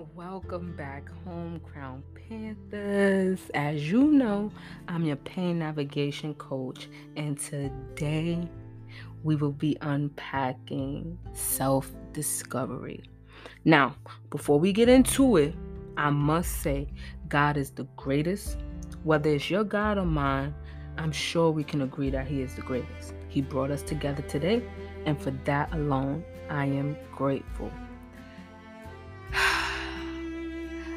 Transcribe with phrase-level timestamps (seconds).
[0.00, 3.38] Welcome back home, Crown Panthers.
[3.52, 4.50] As you know,
[4.88, 8.48] I'm your pain navigation coach, and today
[9.22, 13.02] we will be unpacking self discovery.
[13.66, 13.94] Now,
[14.30, 15.54] before we get into it,
[15.98, 16.88] I must say
[17.28, 18.56] God is the greatest.
[19.04, 20.54] Whether it's your God or mine,
[20.96, 23.12] I'm sure we can agree that He is the greatest.
[23.28, 24.62] He brought us together today,
[25.04, 27.70] and for that alone, I am grateful.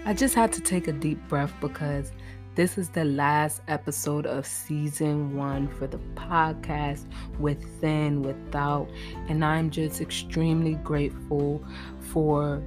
[0.05, 2.11] I just had to take a deep breath because
[2.55, 7.05] this is the last episode of season one for the podcast,
[7.39, 8.89] Within, Without.
[9.29, 11.63] And I'm just extremely grateful
[12.11, 12.61] for,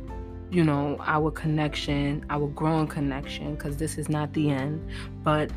[0.50, 4.88] you know, our connection, our growing connection, because this is not the end.
[5.22, 5.50] But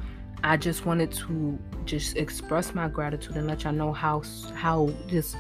[0.44, 5.38] I just wanted to just express my gratitude and let y'all know how how just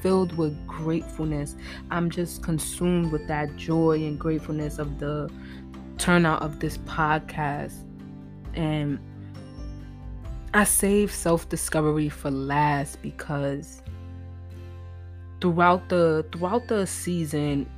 [0.00, 1.56] filled with gratefulness.
[1.90, 5.30] I'm just consumed with that joy and gratefulness of the
[5.98, 7.84] turnout of this podcast.
[8.54, 8.98] And
[10.54, 13.82] I saved self discovery for last because
[15.40, 17.68] throughout the throughout the season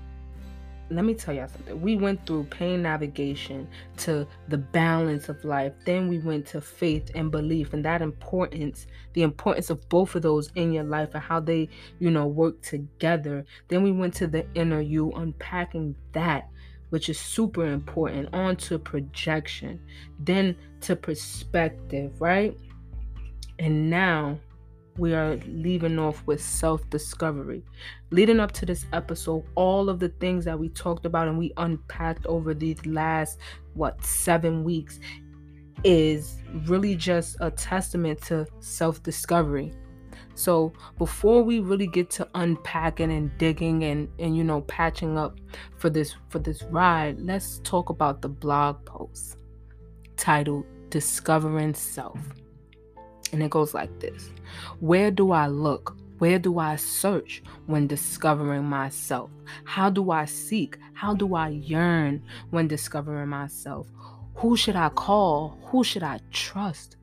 [0.91, 1.81] let me tell y'all something.
[1.81, 5.73] We went through pain navigation to the balance of life.
[5.85, 10.23] Then we went to faith and belief and that importance, the importance of both of
[10.23, 11.69] those in your life and how they,
[12.01, 13.45] you know, work together.
[13.69, 16.49] Then we went to the inner you, unpacking that
[16.91, 19.81] which is super important, on to projection,
[20.19, 22.57] then to perspective, right?
[23.59, 24.39] And now
[24.99, 27.65] we are leaving off with self discovery.
[28.11, 31.53] Leading up to this episode, all of the things that we talked about and we
[31.57, 33.39] unpacked over these last,
[33.75, 35.01] what, seven weeks
[35.85, 39.73] is really just a testament to self discovery.
[40.41, 45.39] So before we really get to unpacking and digging and and you know patching up
[45.77, 49.37] for this for this ride, let's talk about the blog post
[50.17, 52.19] titled Discovering Self.
[53.35, 54.31] And it goes like this.
[54.79, 55.95] Where do I look?
[56.21, 59.31] Where do I search when discovering myself?
[59.65, 60.79] How do I seek?
[60.95, 63.89] How do I yearn when discovering myself?
[64.37, 65.59] Who should I call?
[65.67, 66.97] Who should I trust?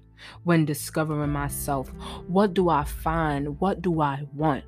[0.44, 1.90] When discovering myself?
[2.28, 3.60] What do I find?
[3.60, 4.64] What do I want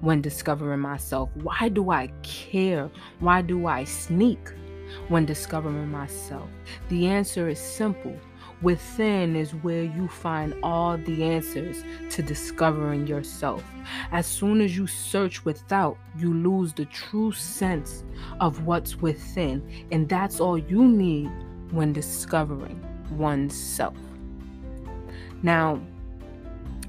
[0.00, 1.30] when discovering myself?
[1.34, 2.90] Why do I care?
[3.20, 4.50] Why do I sneak
[5.08, 6.48] when discovering myself?
[6.88, 8.16] The answer is simple.
[8.62, 13.64] Within is where you find all the answers to discovering yourself.
[14.12, 18.04] As soon as you search without, you lose the true sense
[18.38, 21.28] of what's within, and that's all you need
[21.72, 23.96] when discovering oneself.
[25.42, 25.80] Now,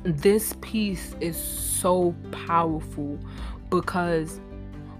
[0.03, 3.17] this piece is so powerful
[3.69, 4.39] because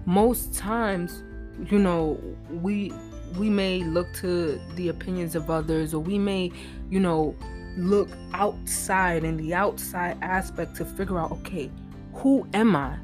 [0.06, 1.22] most times,
[1.70, 2.18] you know,
[2.62, 2.92] we
[3.38, 6.52] we may look to the opinions of others or we may,
[6.90, 7.34] you know,
[7.76, 11.70] look outside in the outside aspect to figure out, okay,
[12.12, 12.96] who am I?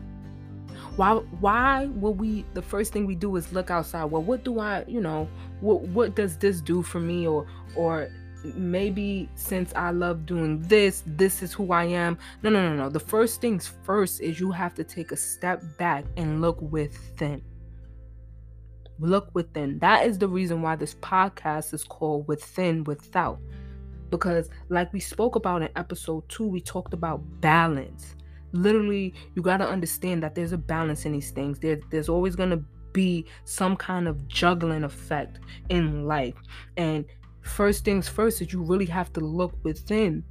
[0.97, 4.05] Why why will we the first thing we do is look outside?
[4.05, 5.29] Well, what do I, you know,
[5.61, 8.11] what what does this do for me or or
[8.45, 12.19] maybe since I love doing this, this is who I am.
[12.43, 12.89] No, no, no, no.
[12.89, 17.43] The first things first is you have to take a step back and look within.
[18.99, 19.79] Look within.
[19.79, 23.39] That is the reason why this podcast is called Within Without.
[24.11, 28.17] Because, like we spoke about in episode two, we talked about balance.
[28.53, 31.61] Literally, you got to understand that there's a balance in these things.
[31.61, 32.63] There, there's always going to
[32.93, 36.35] be some kind of juggling effect in life.
[36.77, 37.05] And
[37.43, 40.25] first things first is you really have to look within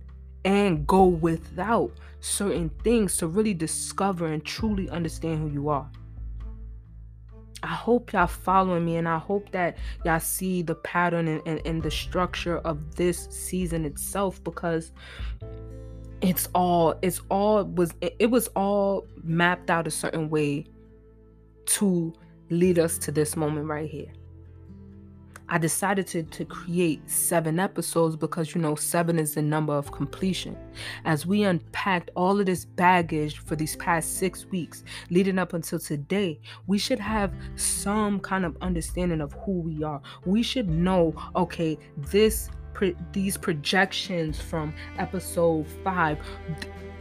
[0.46, 5.90] and go without certain things to really discover and truly understand who you are.
[7.62, 11.62] I hope y'all following me and I hope that y'all see the pattern and, and,
[11.66, 14.94] and, the structure of this season itself because
[16.22, 20.66] it's all it's all was it was all mapped out a certain way
[21.66, 22.14] to
[22.50, 24.12] lead us to this moment right here.
[25.50, 29.92] I decided to, to create seven episodes because, you know, seven is the number of
[29.92, 30.56] completion.
[31.06, 35.80] As we unpacked all of this baggage for these past six weeks leading up until
[35.80, 40.02] today, we should have some kind of understanding of who we are.
[40.26, 42.50] We should know, okay, this
[43.12, 46.18] these projections from episode five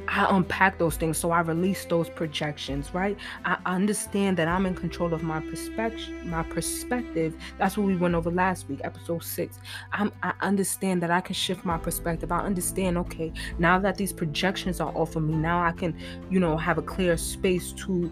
[0.08, 1.18] I unpack those things.
[1.18, 3.16] So I release those projections, right?
[3.44, 6.08] I understand that I'm in control of my perspective.
[6.24, 7.36] My perspective.
[7.58, 9.58] That's what we went over last week, episode six.
[9.92, 12.32] I'm, I understand that I can shift my perspective.
[12.32, 12.96] I understand.
[12.98, 15.94] Okay, now that these projections are off of me, now I can,
[16.30, 18.10] you know, have a clear space to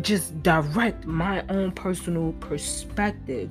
[0.00, 3.48] just direct my own personal perspective.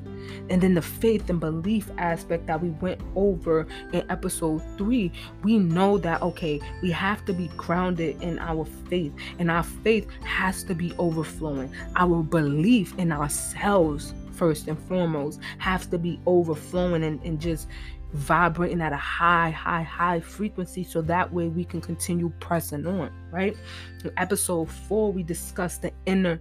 [0.49, 5.11] And then the faith and belief aspect that we went over in episode three,
[5.43, 10.07] we know that, okay, we have to be grounded in our faith, and our faith
[10.23, 11.73] has to be overflowing.
[11.95, 17.67] Our belief in ourselves, first and foremost, has to be overflowing and, and just
[18.13, 23.11] vibrating at a high, high, high frequency so that way we can continue pressing on,
[23.31, 23.57] right?
[24.03, 26.39] In episode four, we discussed the inner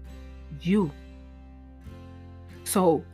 [0.61, 0.91] you.
[2.65, 3.05] So,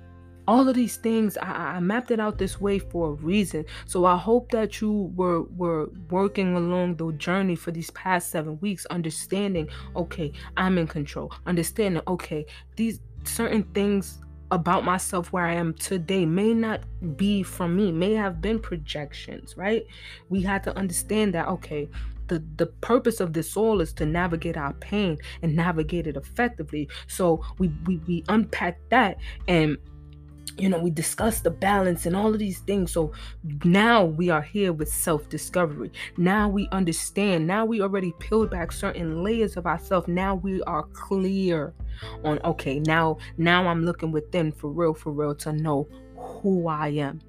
[0.48, 4.06] all of these things I, I, mapped it out this way for a reason so
[4.06, 8.86] i hope that you were were working along the journey for these past seven weeks
[8.86, 12.46] understanding okay i'm in control understanding okay
[12.76, 16.80] these certain things about myself where I am today may not
[17.16, 19.86] be from me, may have been projections, right?
[20.28, 21.88] We had to understand that, okay,
[22.28, 26.88] the, the purpose of this all is to navigate our pain and navigate it effectively.
[27.06, 29.16] So we we, we unpack that
[29.48, 29.78] and
[30.58, 32.92] you know, we discussed the balance and all of these things.
[32.92, 33.12] So
[33.64, 35.92] now we are here with self discovery.
[36.16, 37.46] Now we understand.
[37.46, 40.08] Now we already peeled back certain layers of ourselves.
[40.08, 41.74] Now we are clear
[42.24, 46.88] on, okay, now, now I'm looking within for real, for real to know who I
[46.88, 47.20] am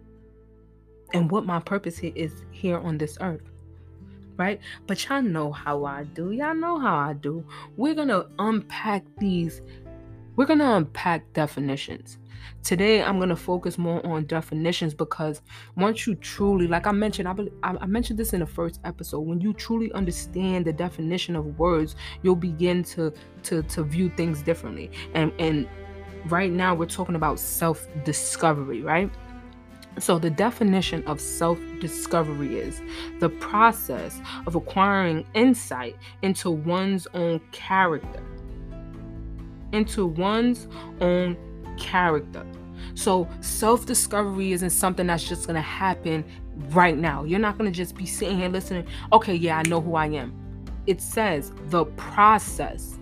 [1.14, 3.42] and what my purpose here is here on this earth.
[4.38, 4.62] Right?
[4.88, 6.32] But y'all know how I do.
[6.32, 7.46] Y'all know how I do.
[7.76, 9.62] We're going to unpack these,
[10.38, 12.19] we're going to unpack definitions
[12.64, 15.42] Today, I'm going to focus more on definitions because
[15.76, 19.42] once you truly, like I mentioned, I, I mentioned this in the first episode, when
[19.42, 23.14] you truly understand the definition of words, you'll begin to
[23.44, 24.92] to to view things differently.
[25.14, 25.68] And and
[26.26, 29.12] right now, we're talking about self discovery, right?
[29.98, 32.82] So, the definition of self discovery is
[33.20, 38.24] the process of acquiring insight into one's own character,
[39.74, 40.68] into one's
[41.02, 41.36] own
[41.80, 42.46] character.
[42.96, 46.26] So, self discovery isn't something that's just going to happen
[46.70, 47.24] right now.
[47.24, 50.08] You're not going to just be sitting here listening, okay, yeah, I know who I
[50.08, 50.34] am.
[50.88, 52.98] It says the process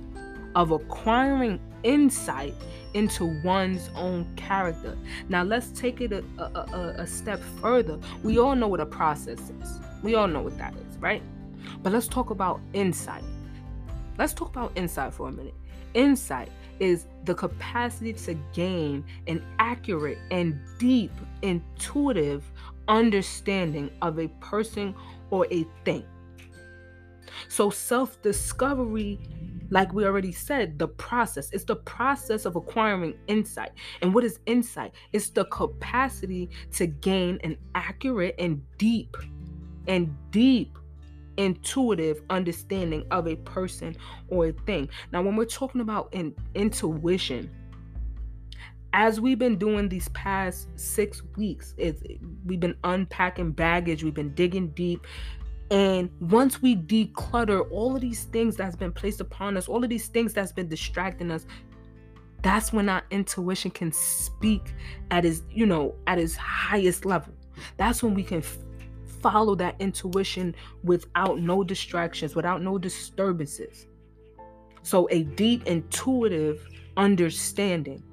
[0.55, 2.53] of acquiring insight
[2.93, 4.97] into one's own character.
[5.29, 7.99] Now, let's take it a, a, a, a step further.
[8.23, 11.21] We all know what a process is, we all know what that is, right?
[11.83, 13.23] But let's talk about insight.
[14.17, 15.53] Let's talk about insight for a minute.
[15.93, 22.43] Insight is the capacity to gain an accurate and deep, intuitive
[22.87, 24.95] understanding of a person
[25.29, 26.05] or a thing.
[27.49, 29.19] So, self discovery,
[29.69, 33.71] like we already said, the process, it's the process of acquiring insight.
[34.01, 34.93] And what is insight?
[35.13, 39.15] It's the capacity to gain an accurate and deep
[39.87, 40.76] and deep
[41.37, 43.95] intuitive understanding of a person
[44.27, 44.89] or a thing.
[45.11, 47.49] Now, when we're talking about in, intuition,
[48.93, 52.01] as we've been doing these past six weeks, it's,
[52.45, 55.05] we've been unpacking baggage, we've been digging deep.
[55.69, 59.89] And once we declutter all of these things that's been placed upon us, all of
[59.89, 61.45] these things that's been distracting us,
[62.41, 64.73] that's when our intuition can speak
[65.11, 67.33] at its, you know, at its highest level.
[67.75, 68.41] That's when we can
[69.21, 73.87] follow that intuition without no distractions, without no disturbances.
[74.83, 78.03] So, a deep intuitive understanding,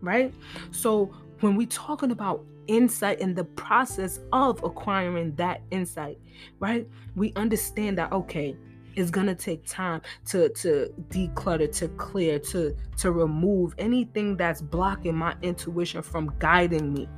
[0.00, 0.32] right?
[0.70, 6.18] So, when we're talking about insight and the process of acquiring that insight,
[6.60, 6.86] right?
[7.16, 8.56] We understand that, okay,
[8.96, 15.14] it's gonna take time to to declutter to clear to to remove anything that's blocking
[15.14, 17.08] my intuition from guiding me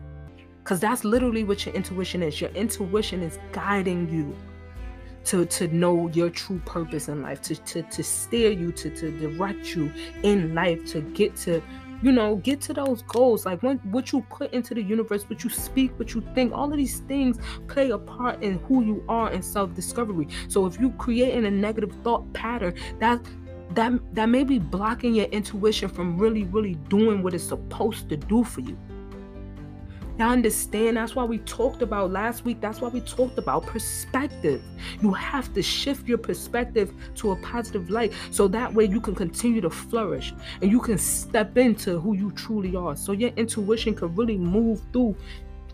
[0.62, 2.40] because that's literally what your intuition is.
[2.40, 4.36] Your intuition is guiding you
[5.24, 9.10] to, to know your true purpose in life, to, to, to steer you, to, to
[9.18, 9.92] direct you
[10.22, 11.62] in life, to get to,
[12.02, 13.44] you know, get to those goals.
[13.44, 16.70] Like when, what you put into the universe, what you speak, what you think, all
[16.70, 20.28] of these things play a part in who you are in self-discovery.
[20.48, 23.20] So if you creating a negative thought pattern, that
[23.74, 28.16] that that may be blocking your intuition from really, really doing what it's supposed to
[28.16, 28.76] do for you.
[30.18, 30.98] Y'all understand?
[30.98, 32.60] That's why we talked about last week.
[32.60, 34.62] That's why we talked about perspective.
[35.00, 39.14] You have to shift your perspective to a positive light so that way you can
[39.14, 42.94] continue to flourish and you can step into who you truly are.
[42.94, 45.16] So your intuition can really move through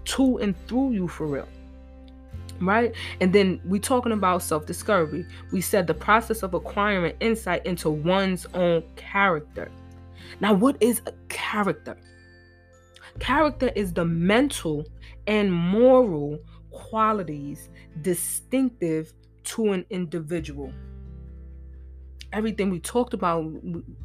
[0.04, 1.48] to and through you for real
[2.60, 2.92] right?
[3.20, 5.26] And then we talking about self-discovery.
[5.52, 9.70] We said the process of acquiring insight into one's own character.
[10.40, 11.96] Now, what is a character?
[13.20, 14.86] Character is the mental
[15.26, 16.38] and moral
[16.70, 17.70] qualities
[18.02, 19.12] distinctive
[19.44, 20.72] to an individual.
[22.32, 23.50] everything we talked about,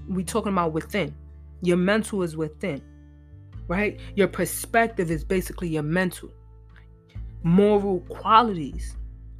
[0.07, 1.13] we talking about within.
[1.61, 2.81] Your mental is within,
[3.67, 3.99] right?
[4.15, 6.29] Your perspective is basically your mental.
[7.43, 8.95] Moral qualities.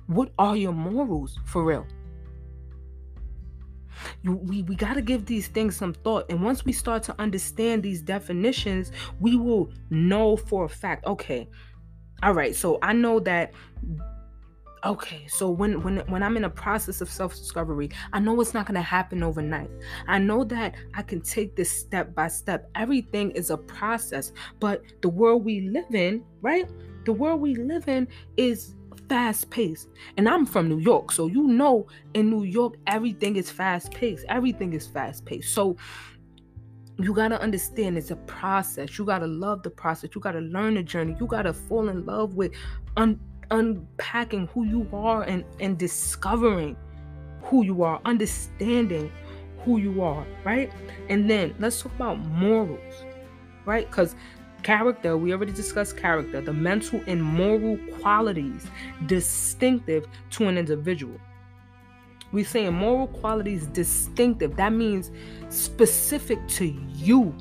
[0.07, 1.87] What are your morals for real?
[4.21, 6.25] You, we we got to give these things some thought.
[6.29, 11.49] And once we start to understand these definitions, we will know for a fact, okay,
[12.21, 13.53] all right, so I know that
[14.85, 18.65] okay so when when when i'm in a process of self-discovery i know it's not
[18.65, 19.69] going to happen overnight.
[20.07, 22.69] I know that i can take this step by step.
[22.75, 26.69] Everything is a process but the world we live in right?
[27.05, 28.07] The world we live in
[28.37, 28.75] is
[29.09, 29.89] fast paced.
[30.17, 34.25] And I'm from New York, so you know in New York everything is fast paced.
[34.29, 35.53] Everything is fast paced.
[35.53, 35.77] So
[36.99, 38.97] you got to understand it's a process.
[38.97, 40.11] You got to love the process.
[40.13, 41.15] You got to learn the journey.
[41.19, 42.51] You got to fall in love with
[42.97, 43.19] un-
[43.51, 46.75] unpacking who you are and and discovering
[47.41, 49.11] who you are, understanding
[49.59, 50.71] who you are, right?
[51.09, 53.05] And then let's talk about morals,
[53.65, 53.89] right?
[53.89, 54.15] Cuz
[54.63, 58.65] Character, we already discussed character, the mental and moral qualities
[59.05, 61.19] distinctive to an individual.
[62.31, 64.55] We say moral qualities distinctive.
[64.55, 65.11] That means
[65.49, 67.35] specific to you.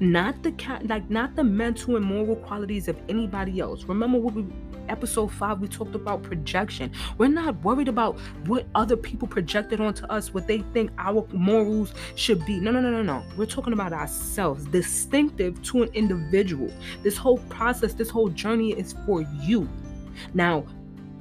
[0.00, 0.52] Not the
[0.84, 3.84] like not the mental and moral qualities of anybody else.
[3.84, 4.46] Remember what we
[4.88, 6.90] episode five, we talked about projection.
[7.18, 11.94] We're not worried about what other people projected onto us, what they think our morals
[12.14, 12.58] should be.
[12.60, 13.22] No, no, no, no, no.
[13.36, 16.72] We're talking about ourselves, distinctive to an individual.
[17.02, 19.68] This whole process, this whole journey is for you.
[20.34, 20.64] Now,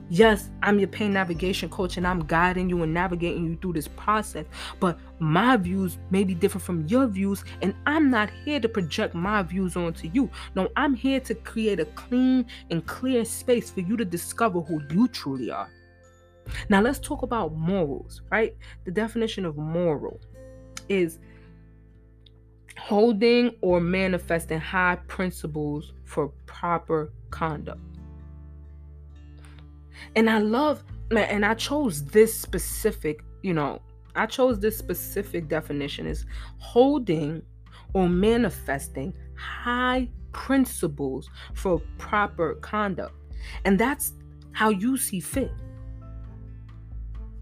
[0.10, 3.90] Yes, I'm your pain navigation coach and I'm guiding you and navigating you through this
[3.90, 4.46] process.
[4.80, 9.14] But my views may be different from your views, and I'm not here to project
[9.14, 10.30] my views onto you.
[10.56, 14.82] No, I'm here to create a clean and clear space for you to discover who
[14.92, 15.70] you truly are.
[16.70, 18.56] Now, let's talk about morals, right?
[18.86, 20.22] The definition of moral
[20.88, 21.20] is
[22.78, 27.82] holding or manifesting high principles for proper conduct.
[30.16, 33.82] And I love, and I chose this specific, you know,
[34.16, 36.26] I chose this specific definition is
[36.58, 37.42] holding
[37.94, 43.14] or manifesting high principles for proper conduct.
[43.66, 44.14] And that's
[44.52, 45.52] how you see fit.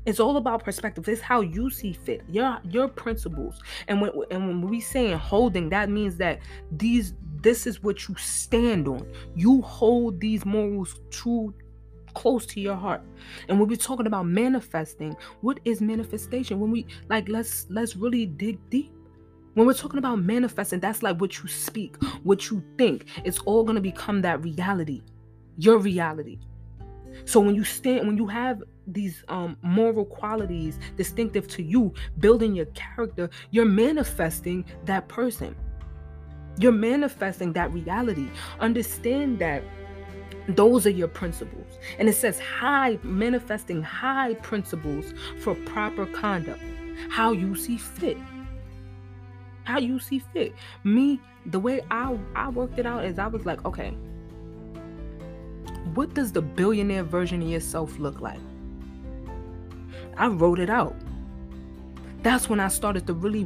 [0.05, 1.07] It's all about perspective.
[1.09, 2.21] It's how you see fit.
[2.29, 3.59] Your your principles.
[3.87, 6.39] And when and when we saying holding, that means that
[6.71, 9.07] these this is what you stand on.
[9.35, 11.53] You hold these morals true
[12.15, 13.01] close to your heart.
[13.47, 16.59] And when we're talking about manifesting, what is manifestation?
[16.59, 18.91] When we like let's let's really dig deep.
[19.53, 23.05] When we're talking about manifesting, that's like what you speak, what you think.
[23.23, 25.01] It's all going to become that reality.
[25.57, 26.39] Your reality.
[27.23, 32.53] So when you stand when you have these um, moral qualities distinctive to you, building
[32.55, 35.55] your character, you're manifesting that person.
[36.59, 38.29] You're manifesting that reality.
[38.59, 39.63] Understand that
[40.49, 41.79] those are your principles.
[41.97, 46.61] And it says high, manifesting high principles for proper conduct.
[47.09, 48.17] How you see fit.
[49.63, 50.53] How you see fit.
[50.83, 53.91] Me, the way I, I worked it out is I was like, okay,
[55.93, 58.39] what does the billionaire version of yourself look like?
[60.17, 60.95] I wrote it out.
[62.21, 63.45] That's when I started to really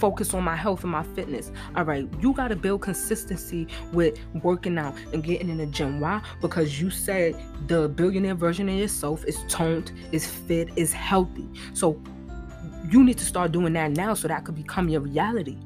[0.00, 1.52] focus on my health and my fitness.
[1.76, 6.00] All right, you got to build consistency with working out and getting in the gym.
[6.00, 6.22] Why?
[6.40, 7.36] Because you said
[7.68, 11.46] the billionaire version of yourself is toned, is fit, is healthy.
[11.74, 12.00] So
[12.90, 15.58] you need to start doing that now so that could become your reality.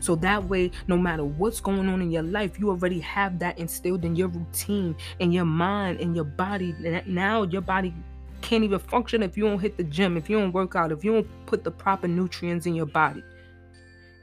[0.00, 3.58] So that way, no matter what's going on in your life, you already have that
[3.58, 6.74] instilled in your routine, in your mind, in your body.
[7.06, 7.92] Now your body
[8.40, 11.04] can't even function if you don't hit the gym, if you don't work out, if
[11.04, 13.22] you don't put the proper nutrients in your body.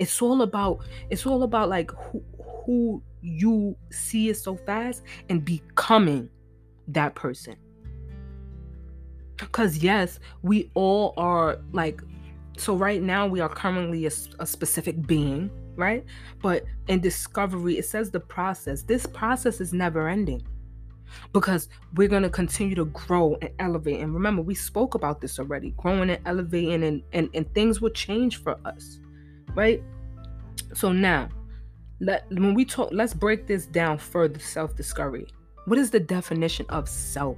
[0.01, 2.24] It's all about it's all about like who
[2.65, 6.27] who you see it so fast and becoming
[6.88, 7.55] that person.
[9.51, 12.01] Cuz yes, we all are like
[12.58, 16.03] so right now we are currently a, a specific being, right?
[16.41, 18.81] But in discovery it says the process.
[18.81, 20.41] This process is never ending
[21.31, 25.39] because we're going to continue to grow and elevate and remember we spoke about this
[25.39, 29.01] already growing and elevating and, and and things will change for us
[29.55, 29.81] right?
[30.74, 31.29] So now,
[32.00, 34.39] let when we talk, let's break this down further.
[34.39, 35.27] Self discovery.
[35.65, 37.38] What is the definition of self?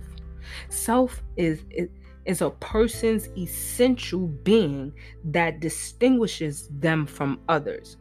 [0.70, 1.90] Self is, is
[2.26, 4.94] is a person's essential being
[5.26, 7.98] that distinguishes them from others.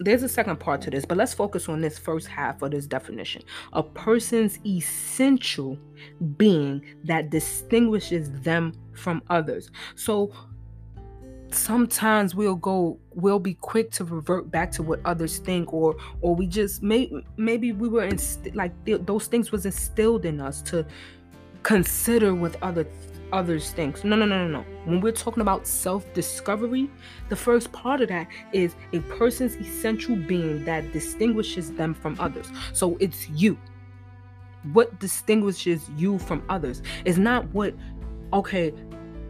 [0.00, 2.86] there's a second part to this, but let's focus on this first half of this
[2.86, 3.42] definition.
[3.74, 5.78] A person's essential
[6.38, 9.70] being that distinguishes them from others.
[9.96, 10.32] So
[11.54, 16.34] sometimes we'll go we'll be quick to revert back to what others think or or
[16.34, 18.18] we just may maybe we were in
[18.54, 20.86] like th- those things was instilled in us to
[21.62, 22.86] consider what other
[23.32, 24.02] others think.
[24.04, 24.64] No no no no no.
[24.84, 26.90] When we're talking about self-discovery
[27.28, 32.50] the first part of that is a person's essential being that distinguishes them from others.
[32.72, 33.58] So it's you.
[34.72, 37.74] What distinguishes you from others is not what
[38.32, 38.72] okay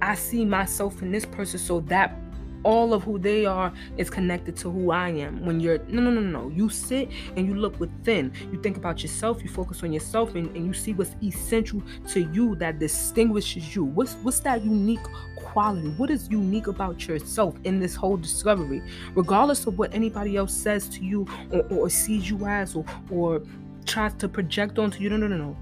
[0.02, 2.16] I see myself in this person so that
[2.62, 5.44] all of who they are is connected to who I am.
[5.44, 8.32] When you're no no no no, you sit and you look within.
[8.52, 12.20] You think about yourself, you focus on yourself and, and you see what's essential to
[12.32, 13.84] you that distinguishes you.
[13.84, 15.02] What's what's that unique
[15.36, 15.88] quality?
[15.90, 18.82] What is unique about yourself in this whole discovery?
[19.14, 23.42] Regardless of what anybody else says to you or, or sees you as or or
[23.86, 25.10] tries to project onto you.
[25.10, 25.56] No no no no.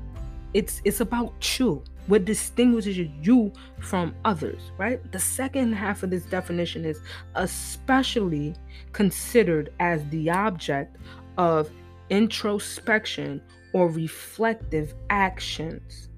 [0.54, 5.00] It's it's about you what distinguishes you from others, right?
[5.12, 7.00] The second half of this definition is
[7.34, 8.54] especially
[8.92, 10.96] considered as the object
[11.36, 11.70] of
[12.10, 13.42] introspection
[13.74, 16.08] or reflective actions.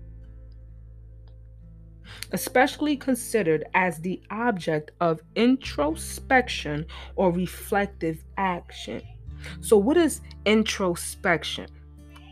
[2.33, 9.03] Especially considered as the object of introspection or reflective action.
[9.61, 11.67] So, what is introspection?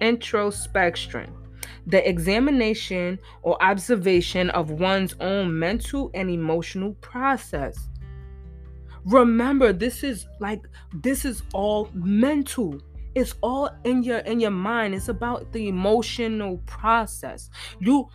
[0.01, 1.35] Introspection
[1.89, 7.89] the examination or observation of one's own mental and emotional process.
[9.07, 10.61] Remember, this is like
[10.93, 12.79] this is all mental.
[13.15, 14.95] It's all in your in your mind.
[14.95, 17.49] It's about the emotional process.
[17.81, 18.09] You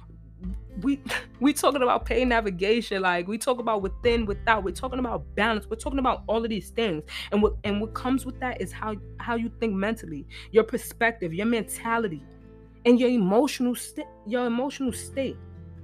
[0.81, 1.01] we
[1.39, 5.67] we talking about pain navigation like we talk about within without we're talking about balance
[5.69, 8.71] we're talking about all of these things and what and what comes with that is
[8.71, 12.23] how how you think mentally your perspective your mentality
[12.85, 15.37] and your emotional state your emotional state.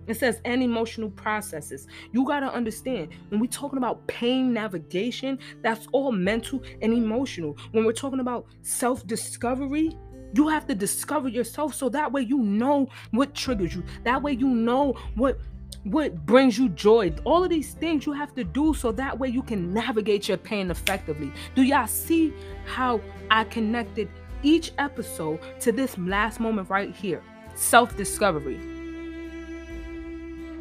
[0.08, 1.86] It says and emotional processes.
[2.14, 7.58] You got to understand when we're talking about pain navigation that's all mental and emotional.
[7.72, 9.96] When we're talking about self-discovery
[10.34, 13.84] you have to discover yourself so that way you know what triggers you.
[14.04, 15.40] That way you know what
[15.84, 17.14] what brings you joy.
[17.24, 20.38] All of these things you have to do so that way you can navigate your
[20.38, 21.32] pain effectively.
[21.56, 22.34] Do y'all see
[22.66, 24.10] how i connected
[24.44, 27.22] each episode to this last moment right here
[27.56, 28.60] self discovery.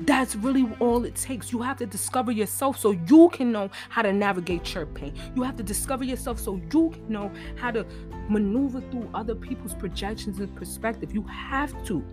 [0.02, 1.52] That's really all it takes.
[1.52, 5.12] You have to discover yourself so you can know how to navigate your pain.
[5.34, 7.84] You have to discover yourself so you can know how to
[8.28, 11.12] maneuver through other people's projections and perspective.
[11.12, 12.04] You have to.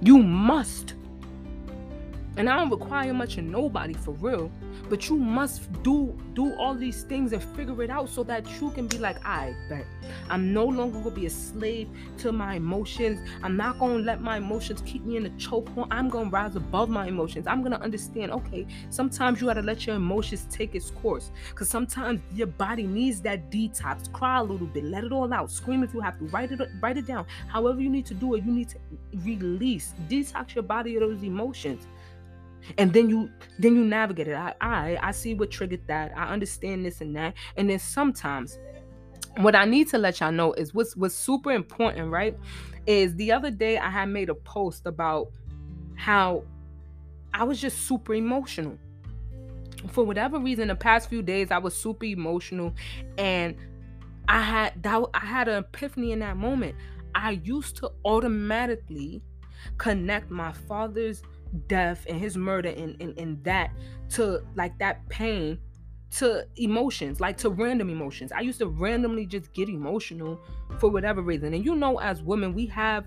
[0.00, 0.94] You must.
[2.38, 4.48] And I don't require much of nobody for real.
[4.88, 8.70] But you must do do all these things and figure it out so that you
[8.70, 9.84] can be like, I bet
[10.30, 13.18] I'm no longer gonna be a slave to my emotions.
[13.42, 15.88] I'm not gonna let my emotions keep me in a chokehold.
[15.90, 17.48] I'm gonna rise above my emotions.
[17.48, 21.32] I'm gonna understand, okay, sometimes you gotta let your emotions take its course.
[21.56, 24.12] Cause sometimes your body needs that detox.
[24.12, 26.60] Cry a little bit, let it all out, scream if you have to, write it,
[26.80, 27.26] write it down.
[27.48, 28.78] However, you need to do it, you need to
[29.24, 31.88] release, detox your body of those emotions
[32.76, 34.34] and then you then you navigate it.
[34.34, 36.12] I, I i see what triggered that.
[36.16, 37.34] I understand this and that.
[37.56, 38.58] And then sometimes
[39.36, 42.36] what i need to let y'all know is what's what's super important right
[42.86, 45.28] is the other day i had made a post about
[45.94, 46.42] how
[47.34, 48.76] i was just super emotional.
[49.92, 52.74] For whatever reason the past few days i was super emotional
[53.16, 53.54] and
[54.26, 56.74] i had that i had an epiphany in that moment.
[57.14, 59.22] I used to automatically
[59.76, 61.22] connect my father's
[61.66, 63.70] death and his murder and, and, and that
[64.10, 65.58] to like that pain
[66.10, 68.32] to emotions, like to random emotions.
[68.32, 70.40] I used to randomly just get emotional
[70.78, 71.52] for whatever reason.
[71.52, 73.06] And you know, as women, we have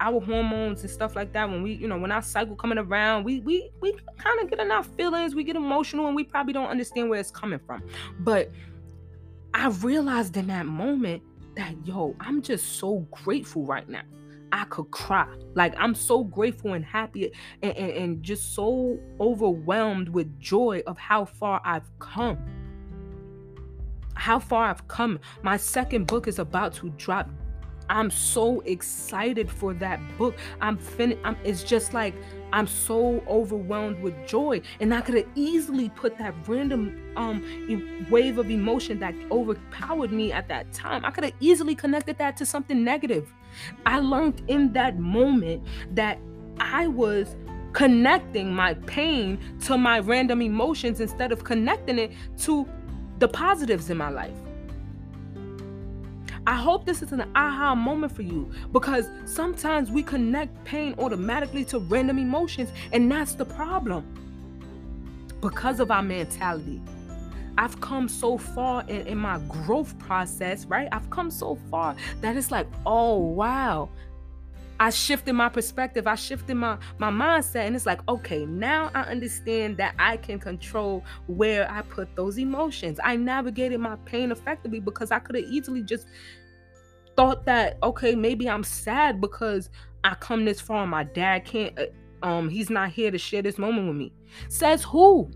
[0.00, 1.48] our hormones and stuff like that.
[1.48, 4.60] When we, you know, when our cycle coming around, we we we kind of get
[4.60, 7.82] in our feelings, we get emotional, and we probably don't understand where it's coming from.
[8.20, 8.50] But
[9.54, 11.22] I realized in that moment
[11.56, 14.02] that yo, I'm just so grateful right now.
[14.52, 15.26] I could cry.
[15.54, 20.98] Like I'm so grateful and happy and, and, and just so overwhelmed with joy of
[20.98, 22.38] how far I've come.
[24.14, 25.18] How far I've come.
[25.42, 27.30] My second book is about to drop.
[27.88, 30.36] I'm so excited for that book.
[30.60, 31.20] I'm finished.
[31.44, 32.14] It's just like
[32.52, 34.60] I'm so overwhelmed with joy.
[34.80, 37.42] And I could have easily put that random um
[38.10, 41.04] wave of emotion that overpowered me at that time.
[41.04, 43.32] I could have easily connected that to something negative.
[43.86, 45.62] I learned in that moment
[45.94, 46.18] that
[46.58, 47.36] I was
[47.72, 52.68] connecting my pain to my random emotions instead of connecting it to
[53.18, 54.34] the positives in my life.
[56.46, 61.64] I hope this is an aha moment for you because sometimes we connect pain automatically
[61.66, 64.04] to random emotions, and that's the problem.
[65.40, 66.80] Because of our mentality.
[67.58, 70.88] I've come so far in, in my growth process, right?
[70.92, 73.88] I've come so far that it's like, oh wow,
[74.80, 76.06] I shifted my perspective.
[76.06, 80.38] I shifted my my mindset, and it's like, okay, now I understand that I can
[80.38, 82.98] control where I put those emotions.
[83.04, 86.08] I navigated my pain effectively because I could have easily just
[87.16, 89.70] thought that, okay, maybe I'm sad because
[90.02, 90.86] I come this far.
[90.86, 91.78] My dad can't.
[91.78, 91.86] Uh,
[92.26, 94.12] um, he's not here to share this moment with me.
[94.48, 95.30] Says who?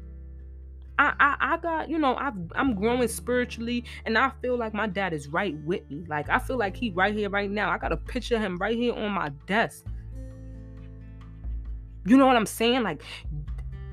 [0.99, 4.87] I, I, I got, you know, i I'm growing spiritually, and I feel like my
[4.87, 6.05] dad is right with me.
[6.09, 7.71] Like I feel like he right here, right now.
[7.71, 9.85] I got a picture of him right here on my desk.
[12.05, 12.83] You know what I'm saying?
[12.83, 13.03] Like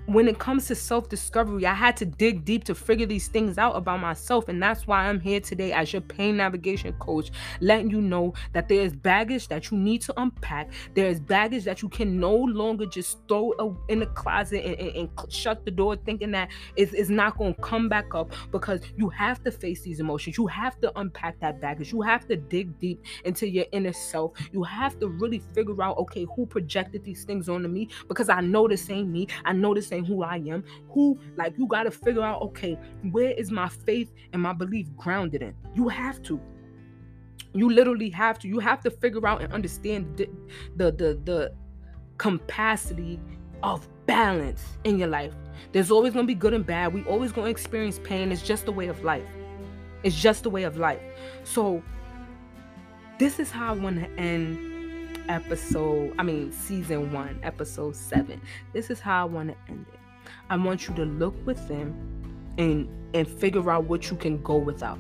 [0.06, 3.58] when it comes to self discovery, I had to dig deep to figure these things
[3.58, 4.50] out about myself.
[4.50, 8.68] And that's why I'm here today as your pain navigation coach, letting you know that
[8.68, 10.72] there is baggage that you need to unpack.
[10.94, 14.96] There is baggage that you can no longer just throw in the closet and, and,
[14.96, 18.82] and shut the door thinking that it's, it's not going to come back up because
[18.98, 20.38] you have to face these emotions.
[20.38, 21.94] You have to unpack that baggage.
[21.94, 24.34] You have to dig deep into your inner self.
[24.52, 28.42] You have to really figure out, okay, who projected these things onto me because I
[28.42, 29.28] know this ain't me.
[29.46, 32.78] I know this saying who I am, who, like, you got to figure out, okay,
[33.12, 35.54] where is my faith and my belief grounded in?
[35.76, 36.40] You have to.
[37.54, 38.48] You literally have to.
[38.48, 40.28] You have to figure out and understand the,
[40.76, 41.54] the, the, the
[42.18, 43.20] capacity
[43.62, 45.34] of balance in your life.
[45.72, 46.92] There's always going to be good and bad.
[46.94, 48.32] We always going to experience pain.
[48.32, 49.30] It's just a way of life.
[50.02, 51.02] It's just a way of life.
[51.44, 51.84] So,
[53.20, 54.73] this is how I want to end
[55.30, 58.42] episode, I mean, season one, episode seven.
[58.74, 60.00] This is how I want to end it.
[60.50, 61.96] I want you to look within
[62.58, 64.98] and and figure out what you can go without.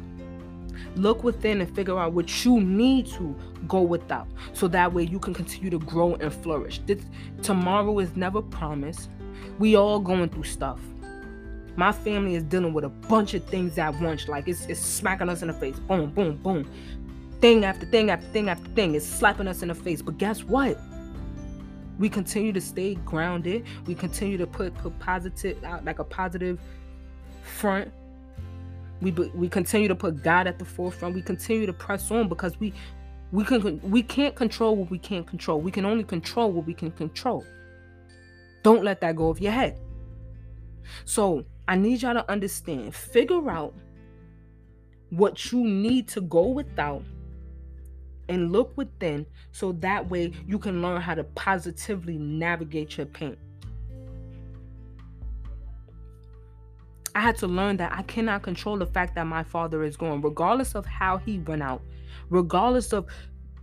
[0.96, 3.36] Look within and figure out what you need to
[3.68, 4.28] go without.
[4.54, 6.80] So that way you can continue to grow and flourish.
[6.86, 7.04] This,
[7.42, 9.10] tomorrow is never promised.
[9.60, 10.80] We all going through stuff.
[11.76, 14.28] My family is dealing with a bunch of things at once.
[14.28, 15.80] Like it's, it's smacking us in the face.
[15.80, 16.68] Boom, boom, boom
[17.44, 20.02] thing after thing after thing after thing is slapping us in the face.
[20.02, 20.80] But guess what?
[22.00, 23.66] We continue to stay grounded.
[23.86, 26.58] We continue to put, put positive out like a positive
[27.42, 27.92] front.
[29.02, 31.16] We we continue to put God at the forefront.
[31.16, 32.74] We continue to press on because we
[33.34, 35.60] we can we can't control what we can't control.
[35.60, 37.46] We can only control what we can control.
[38.64, 39.78] Don't let that go of your head.
[41.04, 42.96] So I need y'all to understand.
[42.96, 43.74] Figure out
[45.10, 47.04] what you need to go without
[48.30, 53.38] and look within so that way you can learn how to positively navigate your pain.
[57.16, 60.22] I had to learn that I cannot control the fact that my father is gone,
[60.22, 61.84] regardless of how he went out,
[62.30, 63.06] regardless of,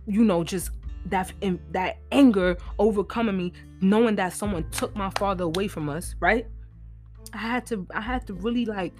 [0.07, 0.71] you know, just
[1.07, 1.33] that
[1.71, 6.47] that anger overcoming me, knowing that someone took my father away from us, right?
[7.33, 8.93] I had to, I had to really like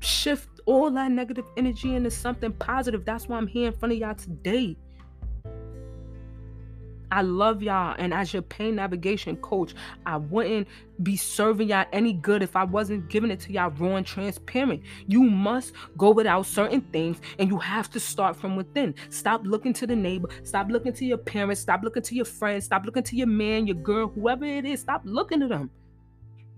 [0.00, 3.02] shift all that negative energy into something positive.
[3.06, 4.76] That's why I'm here in front of y'all today.
[7.10, 7.96] I love y'all.
[7.98, 10.68] And as your pain navigation coach, I wouldn't
[11.02, 14.82] be serving y'all any good if I wasn't giving it to y'all raw and transparent.
[15.06, 18.94] You must go without certain things and you have to start from within.
[19.08, 20.28] Stop looking to the neighbor.
[20.42, 21.62] Stop looking to your parents.
[21.62, 22.66] Stop looking to your friends.
[22.66, 24.80] Stop looking to your man, your girl, whoever it is.
[24.80, 25.70] Stop looking to them.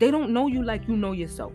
[0.00, 1.52] They don't know you like you know yourself.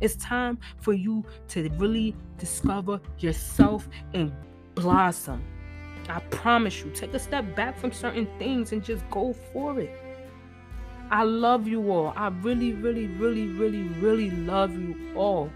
[0.00, 4.32] It's time for you to really discover yourself and
[4.74, 5.42] blossom.
[6.08, 9.90] I promise you, take a step back from certain things and just go for it.
[11.10, 12.12] I love you all.
[12.16, 15.50] I really, really, really, really, really love you all.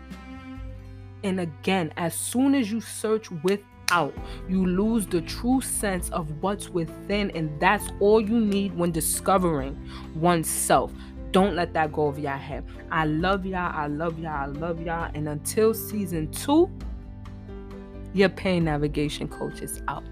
[1.23, 4.15] And again, as soon as you search without,
[4.49, 9.77] you lose the true sense of what's within, and that's all you need when discovering
[10.15, 10.93] oneself.
[11.33, 12.65] Don't let that go over your head.
[12.91, 13.73] I love y'all.
[13.75, 14.33] I love y'all.
[14.33, 15.11] I love y'all.
[15.15, 16.71] And until season two,
[18.13, 20.05] your pain navigation coach is out.